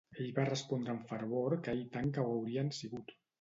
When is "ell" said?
0.21-0.29